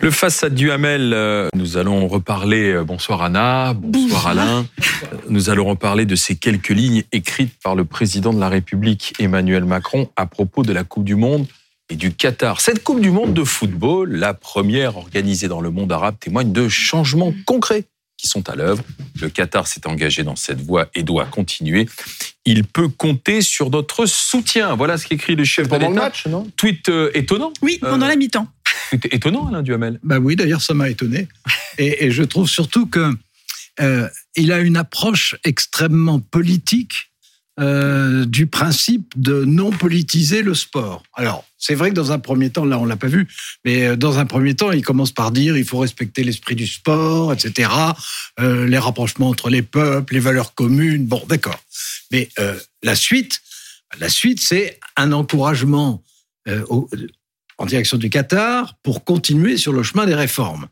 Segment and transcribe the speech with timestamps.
[0.00, 2.72] Le façade du Hamel, euh, nous allons reparler.
[2.72, 4.66] euh, Bonsoir Anna, bonsoir Alain.
[5.04, 9.14] Euh, Nous allons reparler de ces quelques lignes écrites par le président de la République
[9.18, 11.46] Emmanuel Macron à propos de la Coupe du Monde
[11.88, 12.60] et du Qatar.
[12.60, 16.68] Cette Coupe du Monde de football, la première organisée dans le monde arabe, témoigne de
[16.68, 17.84] changements concrets
[18.16, 18.82] qui sont à l'œuvre.
[19.20, 21.86] Le Qatar s'est engagé dans cette voie et doit continuer.
[22.46, 24.74] Il peut compter sur notre soutien.
[24.74, 26.04] Voilà ce qu'écrit le chef de Pendant le l'État.
[26.04, 26.46] match, non?
[26.56, 27.52] Tweet euh, étonnant.
[27.62, 28.46] Oui, pendant Euh, la mi-temps.
[28.90, 29.98] Tweet étonnant, Alain Duhamel.
[30.02, 31.26] Bah oui, d'ailleurs, ça m'a étonné.
[31.78, 33.10] Et, et je trouve surtout que
[33.80, 37.10] euh, il a une approche extrêmement politique
[37.60, 41.04] euh, du principe de non politiser le sport.
[41.14, 43.28] Alors, c'est vrai que dans un premier temps, là, on l'a pas vu,
[43.64, 46.66] mais euh, dans un premier temps, il commence par dire il faut respecter l'esprit du
[46.66, 47.70] sport, etc.
[48.40, 51.06] euh, les rapprochements entre les peuples, les valeurs communes.
[51.06, 51.60] Bon, d'accord.
[52.10, 52.28] Mais
[52.82, 53.40] la suite,
[54.00, 56.02] la suite, c'est un encouragement
[57.58, 60.66] en direction du Qatar pour continuer sur le chemin des réformes.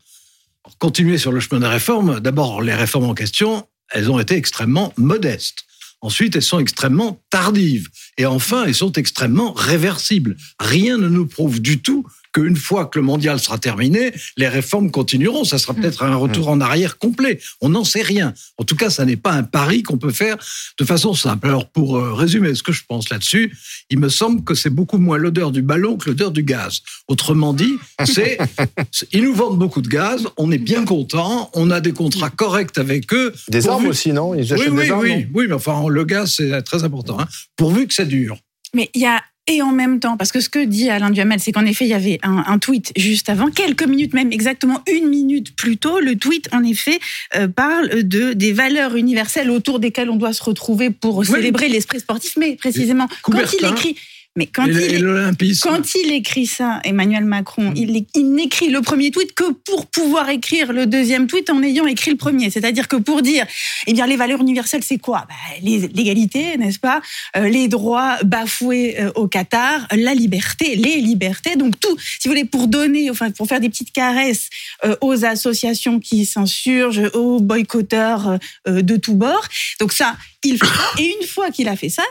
[0.79, 4.93] Continuer sur le chemin des réformes, d'abord, les réformes en question, elles ont été extrêmement
[4.97, 5.65] modestes.
[6.03, 7.87] Ensuite, elles sont extrêmement tardives.
[8.17, 10.35] Et enfin, elles sont extrêmement réversibles.
[10.59, 14.91] Rien ne nous prouve du tout qu'une fois que le mondial sera terminé, les réformes
[14.91, 15.43] continueront.
[15.43, 17.39] Ça sera peut-être un retour en arrière complet.
[17.61, 18.33] On n'en sait rien.
[18.57, 20.37] En tout cas, ça n'est pas un pari qu'on peut faire
[20.79, 21.47] de façon simple.
[21.47, 23.55] Alors, pour euh, résumer ce que je pense là-dessus,
[23.89, 26.81] il me semble que c'est beaucoup moins l'odeur du ballon que l'odeur du gaz.
[27.07, 27.75] Autrement dit,
[28.05, 28.37] c'est
[29.11, 32.77] ils nous vendent beaucoup de gaz, on est bien content, on a des contrats corrects
[32.77, 33.33] avec eux.
[33.49, 34.33] Des armes aussi, non?
[34.33, 37.19] Ils Oui, achètent oui, des armes, oui, oui, mais enfin, le gaz, c'est très important.
[37.19, 37.27] hein.
[37.55, 38.37] Pourvu que ça dure.
[38.75, 41.39] Mais il y a et en même temps, parce que ce que dit Alain Duhamel,
[41.39, 44.81] c'est qu'en effet, il y avait un, un tweet juste avant, quelques minutes même, exactement
[44.89, 45.99] une minute plus tôt.
[45.99, 46.99] Le tweet, en effet,
[47.35, 51.99] euh, parle de des valeurs universelles autour desquelles on doit se retrouver pour célébrer l'esprit
[51.99, 52.37] sportif.
[52.37, 53.97] Mais précisément, quand il écrit,
[54.35, 55.53] mais quand et il et.
[55.61, 59.85] Quand il écrit ça, Emmanuel Macron, il, é- il n'écrit le premier tweet que pour
[59.85, 62.49] pouvoir écrire le deuxième tweet en ayant écrit le premier.
[62.49, 63.45] C'est-à-dire que pour dire,
[63.85, 65.25] eh bien, les valeurs universelles, c'est quoi?
[65.29, 67.01] Bah, L'égalité, n'est-ce pas?
[67.37, 71.55] Euh, Les droits bafoués euh, au Qatar, la liberté, les libertés.
[71.55, 74.49] Donc tout, si vous voulez, pour donner, enfin, pour faire des petites caresses
[74.83, 79.47] euh, aux associations qui s'insurgent, aux boycotteurs de tous bords.
[79.79, 80.91] Donc ça, il fait ça.
[80.97, 82.03] Et une fois qu'il a fait ça,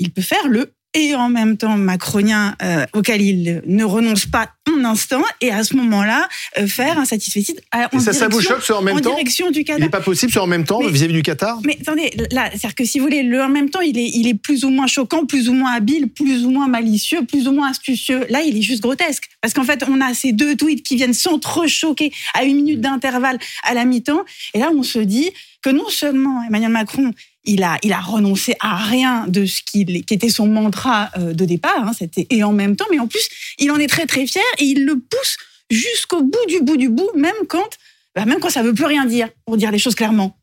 [0.00, 4.48] il peut faire le et en même temps macronien euh, auquel il ne renonce pas
[4.74, 6.28] un instant et à ce moment-là
[6.58, 9.50] euh, faire un satisfait à- en ça, ça vous choque, en même en temps direction
[9.50, 9.80] du Il Qatar.
[9.80, 12.84] n'est pas possible, ce en même temps, vis-à-vis du Qatar Mais attendez, là, c'est-à-dire que
[12.84, 15.26] si vous voulez, le en même temps, il est, il est plus ou moins choquant,
[15.26, 18.26] plus ou moins habile, plus ou moins malicieux, plus ou moins astucieux.
[18.30, 19.24] Là, il est juste grotesque.
[19.40, 23.38] Parce qu'en fait, on a ces deux tweets qui viennent s'entrechoquer à une minute d'intervalle
[23.62, 24.24] à la mi-temps.
[24.54, 25.30] Et là, on se dit
[25.62, 27.12] que non seulement Emmanuel Macron,
[27.48, 31.44] il a, il a renoncé à rien de ce qui était son mantra euh, de
[31.46, 33.28] départ, hein, et en même temps, mais en plus,
[33.58, 35.38] il en est très très fier et il le pousse
[35.70, 37.68] jusqu'au bout du bout du bout, même quand,
[38.14, 40.36] bah, même quand ça veut plus rien dire, pour dire les choses clairement.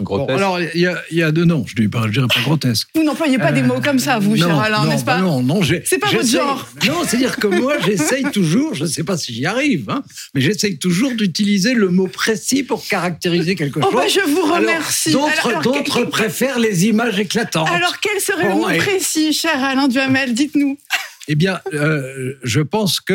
[0.00, 1.64] Bon, alors, il y a, il y a deux noms.
[1.66, 2.88] Je ne dis pas, je dirais pas grotesque.
[2.94, 5.22] Vous n'employez pas des mots comme ça, vous, cher Non, Alain, non, n'est-ce pas bah
[5.22, 6.68] Non, non, j'ai- C'est pas votre genre.
[6.86, 10.04] Non, c'est-à-dire que moi, j'essaye toujours, je ne sais pas si j'y arrive, hein,
[10.34, 13.94] mais j'essaye toujours d'utiliser le mot précis pour caractériser quelque Oh, chose.
[13.94, 15.10] bah, je vous remercie.
[15.10, 17.68] D'autres, préfèrent les images éclatantes.
[17.68, 20.78] Alors, quel serait le mot et- précis, cher Alain Duhamel Dites-nous.
[21.26, 23.12] Eh bien, euh, je pense que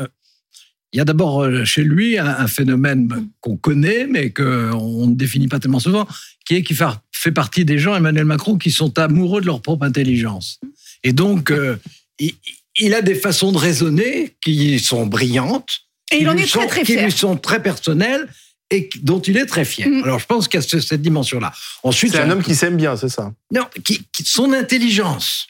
[0.00, 0.06] euh,
[0.94, 5.14] il y a d'abord euh, chez lui un, un phénomène qu'on connaît, mais qu'on ne
[5.14, 6.06] définit pas tellement souvent,
[6.46, 9.60] qui est qu'il fa- fait partie des gens, Emmanuel Macron, qui sont amoureux de leur
[9.60, 10.60] propre intelligence.
[11.02, 11.76] Et donc, euh,
[12.20, 12.32] il,
[12.76, 15.80] il a des façons de raisonner qui sont brillantes,
[16.12, 17.04] Et qui il en lui est très, sont- très qui fier.
[17.04, 18.28] lui sont très personnelles
[18.70, 19.88] et dont il est très fier.
[19.88, 20.04] Mm.
[20.04, 21.52] Alors, je pense qu'il y a ce- cette dimension-là.
[21.82, 23.32] Ensuite, C'est un homme qui s'aime bien, c'est ça?
[23.52, 25.48] Non, qui, qui- son intelligence.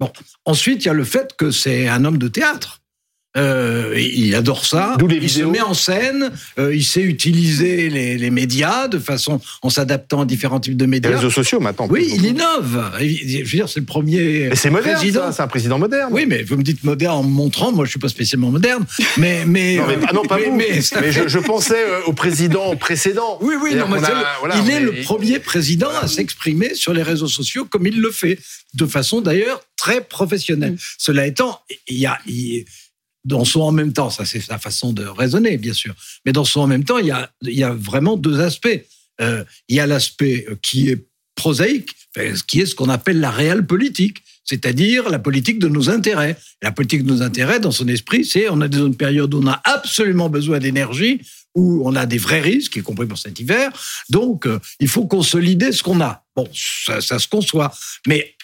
[0.00, 0.10] Bon,
[0.46, 2.77] ensuite, il y a le fait que c'est un homme de théâtre.
[3.36, 4.96] Euh, il adore ça.
[4.98, 5.46] D'où les il vidéos.
[5.46, 6.30] se met en scène.
[6.58, 10.84] euh, il sait utiliser les, les médias de façon en s'adaptant à différents types de
[10.84, 11.10] Les médias.
[11.14, 11.86] réseaux sociaux maintenant.
[11.90, 12.90] Oui, il innove.
[12.98, 16.08] Je veux dire, c'est le premier Mais c'est moderne, c'est un président moderne.
[16.12, 17.70] Oui, mais vous me dites moderne en me montrant.
[17.70, 18.84] Moi, je suis pas spécialement moderne.
[19.18, 20.56] Mais, mais, Non, mais, ah non, pas mais- vous.
[20.56, 23.38] mais- Mais, je, je pensais euh, au président précédent.
[23.42, 26.92] Oui, oui, non, mais a- le- voilà, il est le premier président à s'exprimer sur
[26.94, 28.38] les réseaux sociaux comme il le fait,
[28.74, 30.72] de façon d'ailleurs très professionnelle.
[30.72, 30.76] Mm.
[30.98, 32.18] Cela étant, il y a,
[33.28, 35.94] dans son en même temps, ça c'est sa façon de raisonner, bien sûr,
[36.24, 38.80] mais dans son en même temps, il y a, il y a vraiment deux aspects.
[39.20, 41.04] Euh, il y a l'aspect euh, qui est
[41.34, 41.94] prosaïque,
[42.48, 46.36] qui est ce qu'on appelle la réelle politique, c'est-à-dire la politique de nos intérêts.
[46.62, 49.40] La politique de nos intérêts, dans son esprit, c'est on a des zones périodes où
[49.40, 51.20] on a absolument besoin d'énergie,
[51.54, 53.70] où on a des vrais risques, y compris pour cet hiver.
[54.08, 56.24] Donc, euh, il faut consolider ce qu'on a.
[56.34, 57.72] Bon, ça, ça se conçoit.
[58.08, 58.34] Mais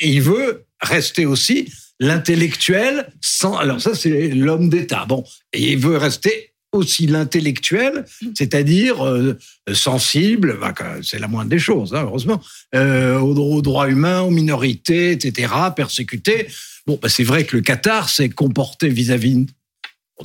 [0.00, 3.56] il veut rester aussi l'intellectuel sans.
[3.56, 5.04] Alors ça, c'est l'homme d'État.
[5.06, 8.04] Bon, et il veut rester aussi l'intellectuel,
[8.34, 9.38] c'est-à-dire euh,
[9.72, 12.42] sensible, bah, c'est la moindre des choses, hein, heureusement,
[12.74, 16.48] euh, aux, aux droits humains, aux minorités, etc., persécutés.
[16.86, 19.46] Bon, bah, c'est vrai que le Qatar s'est comporté vis-à-vis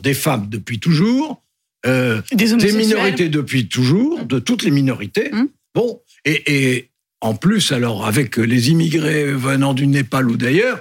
[0.02, 1.44] des femmes depuis toujours,
[1.86, 5.34] euh, Des minorités depuis toujours, de toutes les minorités.
[5.34, 5.50] Hum.
[5.76, 6.90] Bon, et, et
[7.22, 10.80] en plus, alors, avec les immigrés venant du Népal ou d'ailleurs,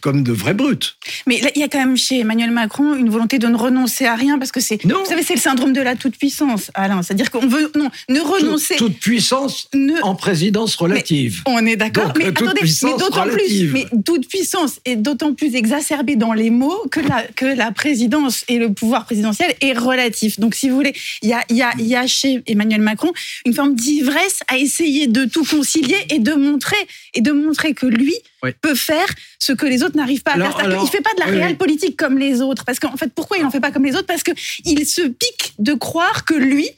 [0.00, 0.96] comme de vrais brutes.
[1.26, 4.06] Mais là, il y a quand même chez Emmanuel Macron une volonté de ne renoncer
[4.06, 7.02] à rien parce que c'est, vous savez, c'est le syndrome de la toute-puissance, Alain.
[7.02, 8.76] C'est-à-dire qu'on veut, non, ne renoncer.
[8.76, 11.42] Toute, toute puissance ne, en présidence relative.
[11.46, 14.96] On est d'accord, mais euh, toute attendez, mais puissance d'autant plus, mais toute puissance est
[14.96, 19.54] d'autant plus exacerbée dans les mots que la, que la présidence et le pouvoir présidentiel
[19.60, 20.38] est relatif.
[20.40, 22.82] Donc, si vous voulez, il y a, il y a, il y a chez Emmanuel
[22.82, 23.12] Macron
[23.44, 26.76] une forme d'ivresse à essayer de tout concilier et de montrer,
[27.14, 28.50] et de montrer que lui Oui.
[28.60, 29.06] peut faire
[29.38, 30.66] ce que les autres n'arrivent pas à Alors- faire.
[30.66, 31.56] Alors- qu'il fait pas de la oui, réelle oui.
[31.56, 32.64] politique comme les autres.
[32.64, 34.06] Parce qu'en fait, pourquoi il en fait pas comme les autres?
[34.06, 34.30] Parce que
[34.64, 36.68] il se pique de croire que lui,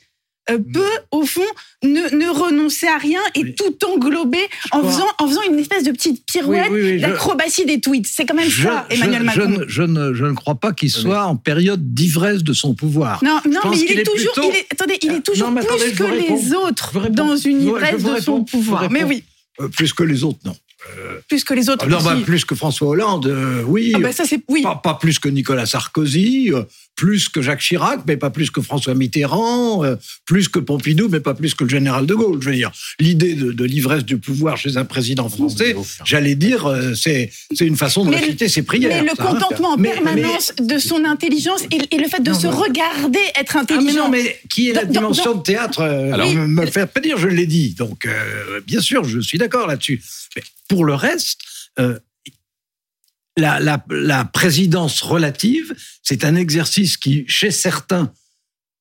[0.50, 0.80] euh, peut,
[1.10, 1.44] au fond,
[1.84, 3.54] ne, ne renoncer à rien et Oui.
[3.54, 4.40] tout englober
[4.72, 7.78] en faisant, en faisant une espèce de petite pirouette Oui, oui, oui, je- d'acrobatie des
[7.78, 8.06] tweets.
[8.10, 9.42] C'est quand même Je, ça, Emmanuel je- Macron.
[9.44, 12.74] je ne- je ne, je ne crois pas qu'il soit en période d'ivresse de son
[12.74, 13.22] pouvoir.
[13.22, 15.50] Non, non, mais il qu'il est, est toujours, plutôt- il est, attendez, il est toujours
[15.50, 18.44] non, plus que les autres dans une ivresse de son réponds.
[18.44, 18.90] Pouvoir.
[18.90, 19.22] Mais oui,
[19.60, 20.56] Euh, plus que les autres, non.
[21.28, 21.86] Plus que les autres.
[21.86, 23.92] non, bah, plus que François Hollande, euh, oui.
[23.94, 24.62] Ah bah ça c'est oui.
[24.62, 26.62] Pas, pas plus que Nicolas Sarkozy, euh,
[26.96, 29.96] plus que Jacques Chirac, mais pas plus que François Mitterrand, euh,
[30.26, 32.42] plus que Pompidou, mais pas plus que le général de Gaulle.
[32.42, 36.66] Je veux dire, l'idée de, de l'ivresse du pouvoir chez un président français, j'allais dire,
[36.66, 39.02] euh, c'est c'est une façon de Mais réciter ses prières.
[39.02, 39.32] Mais le ça, hein.
[39.34, 43.18] contentement en Mais- permanence de son intelligence et, et le fait de Non, se regarder
[43.34, 44.04] être Ah, mais intelligent.
[44.04, 46.70] non, mais qui est la Dans- dimension dans- de théâtre euh, Alors- me, me le
[46.70, 47.74] faire pas dire, je l'ai dit.
[47.74, 50.02] Donc, euh, bien sûr, je suis d'accord là-dessus.
[50.36, 51.40] Mais pour le reste,
[51.78, 51.98] euh,
[53.36, 58.12] la, présidence relative, c'est un exercice qui, chez certains,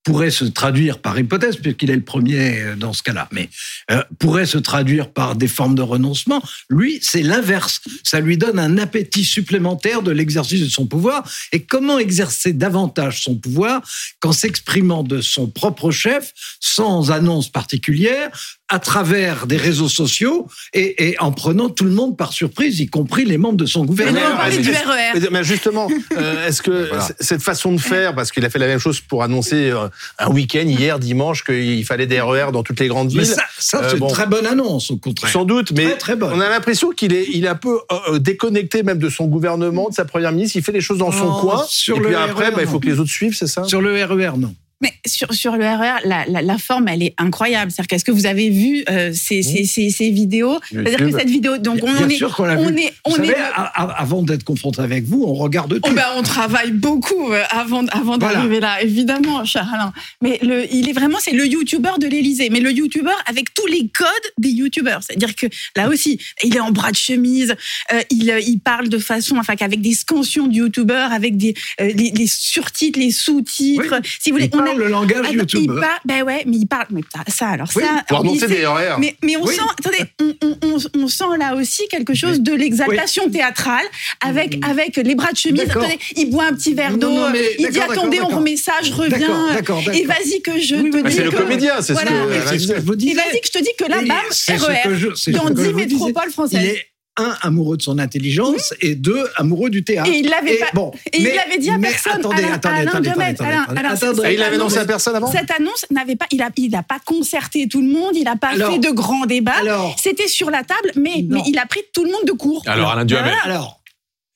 [0.03, 3.49] pourrait se traduire par hypothèse, puisqu'il est le premier euh, dans ce cas-là, mais
[3.91, 6.41] euh, pourrait se traduire par des formes de renoncement.
[6.69, 7.81] Lui, c'est l'inverse.
[8.03, 11.29] Ça lui donne un appétit supplémentaire de l'exercice de son pouvoir.
[11.51, 13.81] Et comment exercer davantage son pouvoir
[14.19, 18.31] qu'en s'exprimant de son propre chef, sans annonce particulière,
[18.69, 22.87] à travers des réseaux sociaux et, et en prenant tout le monde par surprise, y
[22.87, 24.19] compris les membres de son Mais gouvernement.
[24.29, 25.19] non, mais- du mais- RER.
[25.19, 25.87] Mais, mais justement,
[26.17, 27.07] euh, est-ce que Voilà.
[27.19, 29.87] cette façon de faire, parce qu'il a fait la même chose pour annoncer euh,
[30.19, 33.43] un week-end hier, dimanche, qu'il fallait des RER dans toutes les grandes Mais villes, ça,
[33.57, 34.07] ça, Euh, c'est bon.
[34.07, 35.31] une très bonne annonce, au contraire.
[35.31, 36.33] sans doute, mais Très, très bonne.
[36.33, 37.79] on a l'impression qu'il est, il est un peu
[38.11, 40.57] euh, déconnecté même de son gouvernement, de sa première ministre.
[40.57, 42.57] Il fait les choses dans son Non, coin, sur et le puis après, RER, bah,
[42.61, 42.79] il faut non.
[42.79, 43.63] que les autres suivent, c'est ça?
[43.63, 44.53] Sur le RER, non.
[44.81, 47.69] Mais sur, sur le RER, la, la, la forme, elle est incroyable.
[47.71, 50.57] C'est-à-dire qu'est-ce que vous avez vu euh, ces, ces, ces, ces vidéos?
[50.71, 52.79] C'est-à-dire que cette vidéo, donc on, Bien on est, sûr on vu.
[52.79, 53.35] est, on est.
[53.65, 55.89] avant d'être confronté avec vous, on regarde tout.
[55.89, 58.35] Oh ben, on travaille beaucoup euh, avant, avant Voilà.
[58.35, 59.91] d'arriver là, évidemment, cher Alain.
[60.21, 62.49] Mais le, il est vraiment, c'est le YouTuber de l'Élysée.
[62.49, 64.99] Mais le YouTuber avec tous les codes des YouTubers.
[65.01, 67.55] C'est-à-dire que là aussi, il est en bras de chemise,
[67.91, 71.53] euh, il, euh, il parle de façon, enfin, qu'avec des scansions de YouTuber, avec des,
[71.81, 73.95] euh, les, les surtitres, les sous-titres.
[74.21, 75.59] Si vous voulez, Il parle le langage Attends, YouTube.
[75.63, 78.03] il parle, ben ouais, mais il parle, mais ça alors Oui, ça.
[78.07, 78.95] Pour annoncer des RER.
[78.99, 79.55] mais, mais on Oui.
[79.55, 83.85] sent, attendez, on, on- on- on sent là aussi quelque chose de l'exaltation théâtrale
[84.21, 85.61] avec, avec les bras de chemise.
[85.69, 87.13] Attendez, il boit un petit verre d'eau,
[87.59, 89.55] il dit attendez, on remet ça, je reviens.
[89.93, 92.11] Et vas-y que je te dis c'est le comédien, c'est Voilà.
[92.11, 92.75] ce que.
[92.75, 93.13] Je vous Et disais.
[93.15, 95.15] vas-y que je te dis que là, Et bam, RER.
[95.15, 95.95] ce Dans que je 10 vous disais.
[95.95, 96.75] métropoles françaises.
[97.19, 100.09] Il un amoureux de son intelligence et deux amoureux du théâtre.
[100.09, 102.53] Et il l'avait pas- bon, et il mais- l'avait dit à mais personne, Attendez, Alain-
[102.53, 105.85] attendez, Alain attendez, attendez, Alain- attendez, il avait annoncé Non, à personne avant Cette annonce
[105.91, 108.71] n'avait pas, il a, il a pas concerté tout le monde, il a pas Alors-
[108.73, 109.53] fait de grands débats.
[109.59, 112.63] Alors, C'était sur la table, mais, mais il a pris tout le monde de court.
[112.67, 113.33] Alors, Alain Duhamel.
[113.43, 113.81] Alors,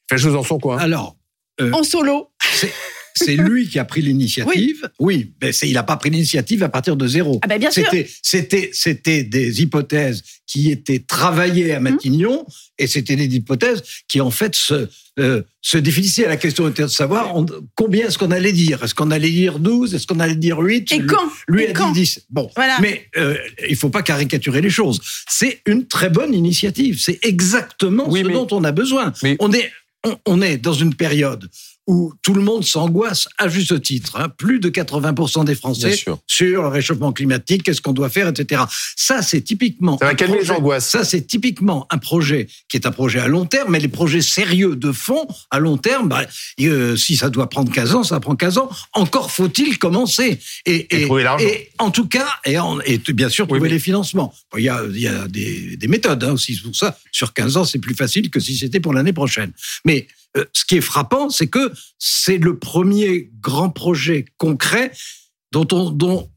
[0.10, 0.78] Fait les choses dans son coin.
[0.78, 1.16] alors,
[1.72, 2.30] En solo.
[3.16, 4.90] c'est lui qui a pris l'initiative.
[5.00, 7.40] Oui, mais c'est- il n'a pas pris l'initiative à partir de zéro.
[7.44, 7.84] Ah ben bien sûr.
[7.86, 11.84] C'était, c'était, c'était des hypothèses qui étaient travaillées à Hum.
[11.84, 12.46] Matignon
[12.78, 14.88] et c'était des hypothèses qui en fait se,
[15.20, 16.28] euh, se définissaient.
[16.28, 18.84] La question était de savoir on- combien est-ce qu'on allait dire?
[18.84, 21.30] Est-ce qu'on allait dire 12 Est-ce qu'on allait dire 8 Et Lui- quand?
[21.48, 21.92] Lui Et a quand?
[21.92, 22.22] dit 10.
[22.30, 22.78] Bon, Voilà.
[22.82, 23.36] mais euh,
[23.70, 25.00] il faut pas caricaturer les choses.
[25.30, 27.00] C'est une très bonne initiative.
[27.00, 29.14] C'est exactement Oui, ce mais- dont on a besoin.
[29.24, 29.72] mais- On est
[30.06, 31.48] on, on est dans une période
[31.88, 34.18] où tout le monde s'angoisse à juste titre.
[34.18, 34.30] hein.
[34.30, 35.94] Plus de 80% des Français
[36.28, 38.64] sur le réchauffement climatique, qu'est-ce qu'on doit faire, etc.
[38.96, 39.98] Ça, c'est typiquement.
[39.98, 40.88] Ça va calmer les angoisses.
[40.90, 44.22] Ça, c'est typiquement un projet qui est un projet à long terme, mais les projets
[44.22, 46.26] sérieux de fond, à long terme, bah,
[46.62, 48.70] euh, si ça doit prendre 15 ans, ça prend 15 ans.
[48.94, 50.40] Encore faut-il commencer.
[50.66, 51.46] Et, Et trouver l'argent.
[51.46, 54.34] et en tout cas, et, en- et bien sûr, Oui, trouver mais- les financements.
[54.52, 56.98] Bon, Il y a, il y a des, des méthodes hein, aussi pour ça.
[57.12, 59.52] Sur 15 ans, c'est plus facile que si c'était pour l'année prochaine.
[59.86, 60.08] Mais
[60.54, 64.92] ce qui est frappant, c'est que c'est le premier grand projet concret
[65.52, 66.33] dont on, dont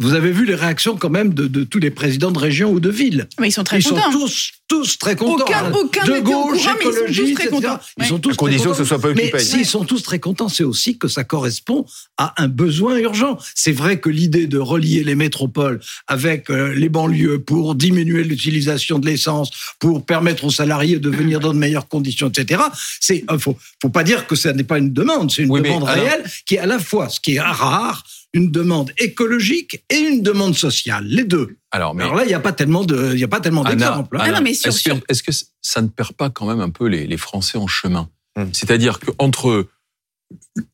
[0.00, 2.78] vous avez vu les réactions quand même de, de tous les présidents de région ou
[2.78, 3.26] de ville.
[3.40, 4.12] Mais ils sont très Ils sont contents.
[4.12, 5.42] tous, tous très contents.
[5.44, 5.72] Aucun- hein.
[5.74, 7.48] aucun de gauche, courant, mais ils sont tous très etc.
[7.50, 7.80] contents.
[7.96, 8.08] Ils Ouais.
[8.08, 9.38] sont tous À condition très que ce soit pas mais occupé.
[9.40, 11.84] s'ils sont tous très contents, c'est aussi que ça correspond
[12.16, 13.38] à un besoin urgent.
[13.56, 19.00] C'est vrai que l'idée de relier les métropoles avec euh, les banlieues pour diminuer l'utilisation
[19.00, 19.50] de l'essence,
[19.80, 22.62] pour permettre aux salariés de venir dans de meilleures conditions, etc.
[23.00, 25.60] C'est, euh, faut, faut pas dire que ça n'est pas une demande, c'est une Oui,
[25.60, 28.92] mais demande alors- réelle qui est à la fois, ce qui est rare, une demande
[28.98, 31.56] écologique et une demande sociale, les deux.
[31.70, 33.64] Alors, mais Alors là, il n'y a pas tellement de, il y a pas tellement
[33.64, 34.16] d'exemples.
[34.16, 34.20] hein.
[34.22, 34.26] Ah
[34.70, 35.32] sur- est-ce que,
[35.62, 38.50] ça ne perd pas quand même un peu les, les Français en chemin Hum.
[38.54, 39.66] C'est-à-dire qu'entre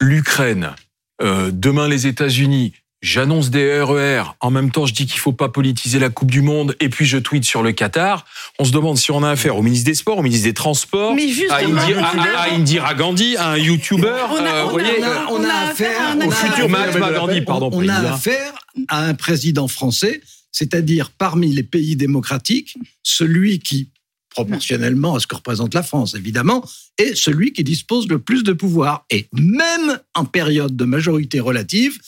[0.00, 0.74] l'Ukraine,
[1.22, 2.72] euh, demain les États-Unis,
[3.04, 6.40] j'annonce des RER, en même temps je dis qu'il faut pas politiser la Coupe du
[6.42, 8.24] Monde, et puis je tweete sur le Qatar,
[8.58, 11.14] on se demande si on a affaire au ministre des Sports, au ministre des Transports,
[11.14, 14.78] Mais à, Indira, à- à Indira Gandhi, à un YouTuber, On a- euh, on vous
[14.78, 16.68] a- voyez, on a, on on a a affaire affaire à un on a- futur
[16.68, 18.52] Mahatma Gandhi, pardon, on, a affaire
[18.88, 20.20] à un président français,
[20.50, 23.88] c'est-à-dire parmi les pays démocratiques, celui qui,
[24.34, 28.52] proportionnellement à ce que représente la France, évidemment, est celui qui dispose le plus de
[28.52, 29.06] pouvoir.
[29.10, 31.98] Et même en période de majorité relative,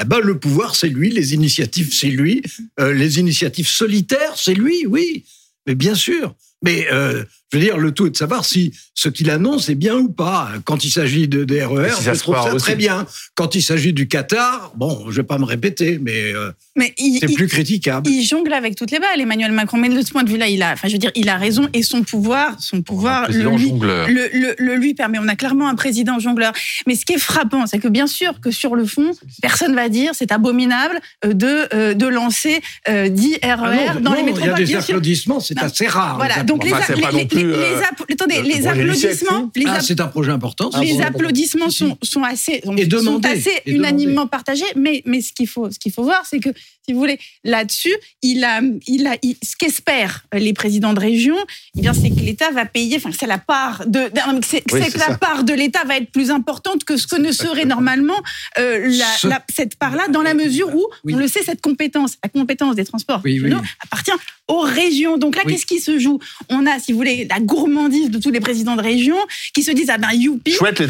[0.00, 2.42] eh ben, le pouvoir, c'est lui, les initiatives, c'est lui,
[2.80, 5.24] euh, les initiatives solitaires, c'est lui, oui.
[5.66, 6.34] Mais bien sûr.
[6.64, 9.74] Mais euh, je veux dire, le tout est de savoir si ce qu'il annonce est
[9.74, 10.48] bien ou pas.
[10.64, 12.64] Quand il s'agit de des RER, Et si ça je se trouve ça aussi.
[12.64, 13.06] très bien.
[13.34, 17.32] Quand il s'agit du Qatar, bon, je vais pas me répéter, mais euh, mais c'est
[17.34, 18.08] plus critiquable.
[18.08, 19.76] il jongle avec toutes les balles, Emmanuel Macron.
[19.78, 21.68] Mais de ce point de vue-là, il a, enfin, je veux dire, il a raison
[21.74, 24.08] et son pouvoir, son pouvoir, le lui, jongleur.
[24.08, 25.18] le, le- le lui permet.
[25.18, 26.52] On a clairement un président jongleur.
[26.86, 29.88] Mais ce qui est frappant, c'est que bien sûr que sur le fond, personne va
[29.88, 34.16] dire c'est abominable euh, de euh, de lancer euh, 10 RER Ah non, dans non,
[34.16, 34.64] les il y a métropoles.
[34.64, 36.16] des applaudissements, c'est assez rare.
[36.16, 37.80] Voilà, donc les, Enfin, les, les, plus, les- euh,
[38.12, 40.70] attendez, le les applaudissements, les, Ah, c'est un projet important.
[40.70, 40.80] ça.
[40.80, 44.64] les applaudissements sont, sont assez, sont, assez unanimement partagés.
[44.76, 46.50] Mais, mais ce qu'il faut, ce qu'il faut voir, c'est que,
[46.86, 51.36] si vous voulez, là-dessus, il a, il a, il- ce qu'espèrent les présidents de région,
[51.76, 52.96] eh bien, c'est que l'État va payer.
[52.96, 54.10] Enfin, c'est la part de,
[54.44, 55.18] c'est, Oui, que la ça.
[55.18, 58.20] part de l'État va être plus importante que ce que ne serait normalement
[58.58, 61.14] euh, la, Ce- la- cette part-là, dans la mesure où, Oui.
[61.14, 63.40] on le sait, cette compétence, la compétence des transports Oui,
[63.80, 64.12] appartient
[64.52, 65.18] aux régions.
[65.18, 65.52] Donc là, Oui.
[65.52, 66.18] qu'est-ce qui se joue?
[66.48, 69.16] On a, si vous voulez, la gourmandise de tous les présidents de région
[69.54, 70.86] qui se disent ah ben youpi, Chouette, le,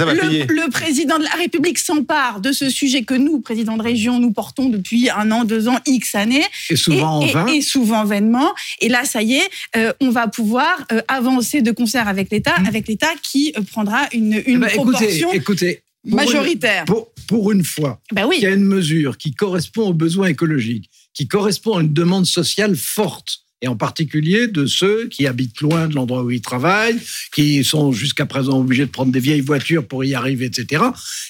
[0.52, 4.32] le président de la République s'empare de ce sujet que nous, présidents de région, nous
[4.32, 7.46] portons depuis un an, deux ans, X années, Et souvent et, en vain.
[7.46, 8.52] et souvent vainement.
[8.80, 12.54] Et là, ça y est, euh, on va pouvoir euh, avancer de concert avec l'État,
[12.66, 16.84] avec l'État qui euh, prendra une, Eh une ben, écoutez, proportion écoutez, pour une- majoritaire.
[16.84, 18.36] pour, pour une fois, Ben oui.
[18.36, 22.26] qu'il y a une mesure qui correspond aux besoins écologiques, qui correspond à une demande
[22.26, 26.98] sociale forte, et en particulier de ceux qui habitent loin de l'endroit où ils travaillent,
[27.34, 30.82] qui sont jusqu'à présent obligés de prendre des vieilles voitures pour y arriver, etc.,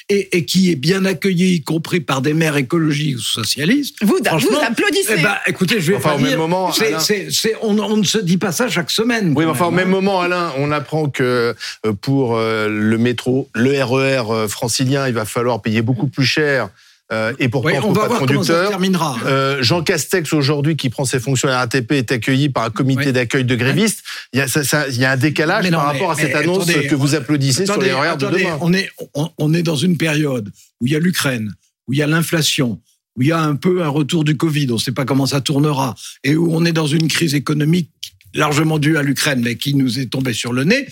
[0.08, 3.96] et, et qui est bien accueilli, y compris par des maires écologiques ou socialistes.
[4.02, 5.14] Vous, vous applaudissez.
[5.18, 6.72] Eh ben, écoutez, je vais Enfin, pas au dire, même moment,
[7.62, 9.34] on, on ne se dit pas ça chaque semaine.
[9.36, 9.90] Oui, mais enfin, au même, hein.
[9.90, 11.54] moment, Alain, on apprend que
[11.86, 16.24] euh, pour euh, le métro, le RER euh, francilien, il va falloir payer beaucoup plus
[16.24, 16.70] cher.
[17.12, 18.69] Euh, et pourtant, Ouais, on va pas de voir se conducteur.
[18.71, 19.19] terminera.
[19.26, 22.71] Euh, Jean Castex aujourd'hui qui prend ses fonctions à la RATP est accueilli par un
[22.71, 23.12] comité Oui.
[23.12, 24.02] d'accueil de grévistes.
[24.33, 26.14] Il y a, ça- ça- il y a un décalage non, par mais- rapport à
[26.16, 28.59] cette annonce attendez, que vous applaudissez Attendez, sur les RER de demain.
[28.61, 30.50] On est, on, on est dans une période
[30.81, 31.52] où il y a l'Ukraine,
[31.87, 32.81] où il y a l'inflation,
[33.16, 35.26] où il y a un peu un retour du Covid, on ne sait pas comment
[35.26, 37.90] ça tournera, et où on est dans une crise économique
[38.35, 40.87] largement due à l'Ukraine, mais qui nous est tombée sur le nez.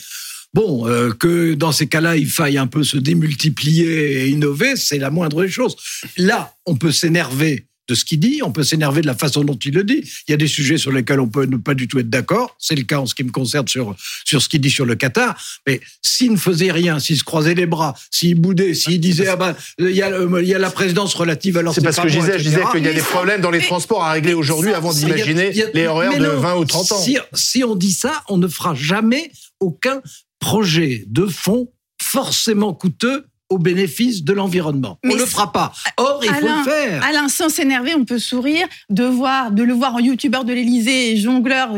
[0.52, 4.98] Bon, euh, que dans ces cas-là, il faille un peu se démultiplier et innover, c'est
[4.98, 5.76] la moindre des choses.
[6.16, 9.56] Là, on peut s'énerver de ce qu'il dit, on peut s'énerver de la façon dont
[9.64, 10.02] il le dit.
[10.28, 12.56] Il y a des sujets sur lesquels on peut ne pas du tout être d'accord.
[12.60, 14.94] C'est le cas en ce qui me concerne sur, sur ce qu'il dit sur le
[14.94, 15.36] Qatar.
[15.66, 19.34] Mais s'il ne faisait rien, s'il se croisait les bras, s'il boudait, s'il disait ah
[19.34, 22.06] ben il y a, le- il y a la présidence relative alors C'est parce que
[22.08, 24.72] je disais, je disais qu'il y a des problèmes dans les transports à régler aujourd'hui
[24.72, 26.98] avant d'imaginer les mais de non, 20 ou 30 ans.
[27.02, 30.00] Si, si on dit ça, on ne fera jamais aucun
[30.40, 34.98] projet de fond forcément coûteux au bénéfice de l'environnement.
[35.04, 35.72] On ne le fera pas.
[35.96, 37.04] Or, il faut Alain, le faire.
[37.04, 41.16] Alain, sans s'énerver, on peut sourire de voir, de le voir en youtubeur de l'Élysée,
[41.16, 41.70] jongleur,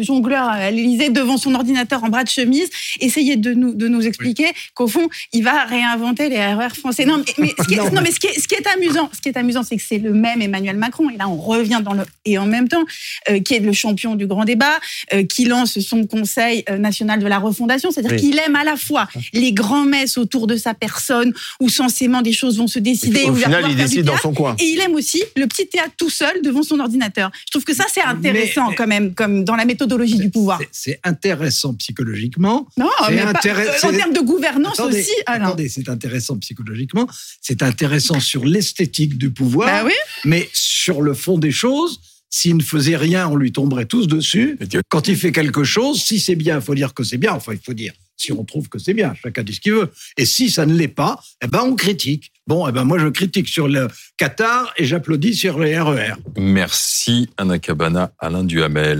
[0.00, 2.68] jongleur à l'Élysée devant son ordinateur en bras de chemise,
[3.00, 7.04] essayer de nous, de nous expliquer qu'au fond, il va réinventer les RER français.
[7.04, 8.66] Non, mais, mais ce qui est, Non, non, mais ce qui est, ce qui est
[8.66, 11.08] amusant, ce qui est amusant, c'est que c'est le même Emmanuel Macron.
[11.10, 12.84] Et là, on revient dans le et en même temps,
[13.30, 14.78] euh, qui est le champion du grand débat,
[15.12, 18.20] euh, qui lance son Conseil euh, national de la refondation, c'est-à-dire Oui.
[18.20, 21.11] qu'il aime à la fois les grands messes autour de sa personne,
[21.60, 23.24] où censément des choses vont se décider.
[23.24, 24.56] Au final, il décide dans son coin.
[24.58, 27.30] Et il aime aussi le petit théâtre tout seul devant son ordinateur.
[27.46, 30.60] Je trouve que ça, c'est intéressant Mais- quand même, comme dans la méthodologie du pouvoir.
[30.70, 32.66] C'est- intéressant psychologiquement.
[32.76, 36.36] Non, c'est mais pas- intéress- euh, en termes de gouvernance Attendez, aussi, attendez, c'est intéressant
[36.38, 37.06] psychologiquement.
[37.40, 39.68] C'est intéressant sur l'esthétique du pouvoir.
[39.68, 39.92] Bah oui.
[40.24, 42.00] Mais sur le fond des choses,
[42.30, 44.58] s'il ne faisait rien, on lui tomberait tous dessus.
[44.88, 47.32] Quand il fait quelque chose, si c'est bien, il faut dire que c'est bien.
[47.32, 47.92] Enfin, il faut dire
[48.22, 49.14] si on trouve que c'est bien.
[49.14, 49.90] Chacun dit ce qu'il veut.
[50.16, 52.32] Et si ça ne l'est pas, eh ben on critique.
[52.46, 56.14] Bon, eh ben moi je critique sur le Qatar et j'applaudis sur les RER.
[56.36, 58.90] Merci Anna Cabana, Alain Duhamel.